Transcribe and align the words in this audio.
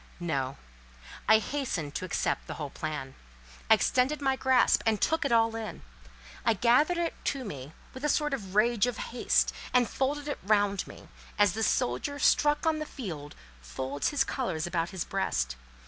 No. 0.19 0.57
I 1.29 1.37
hastened 1.37 1.93
to 1.93 2.05
accept 2.05 2.47
the 2.47 2.55
whole 2.55 2.71
plan. 2.71 3.13
I 3.69 3.75
extended 3.75 4.19
my 4.19 4.35
grasp 4.35 4.81
and 4.83 4.99
took 4.99 5.25
it 5.25 5.31
all 5.31 5.55
in. 5.55 5.83
I 6.43 6.55
gathered 6.55 6.97
it 6.97 7.13
to 7.25 7.43
me 7.45 7.73
with 7.93 8.03
a 8.03 8.09
sort 8.09 8.33
of 8.33 8.55
rage 8.55 8.87
of 8.87 8.97
haste, 9.13 9.53
and 9.71 9.87
folded 9.87 10.27
it 10.27 10.39
round 10.41 10.87
me, 10.87 11.07
as 11.37 11.53
the 11.53 11.61
soldier 11.61 12.17
struck 12.17 12.65
on 12.65 12.79
the 12.79 12.87
field 12.87 13.35
folds 13.61 14.09
his 14.09 14.23
colours 14.23 14.65
about 14.65 14.89
his 14.89 15.05
breast. 15.05 15.55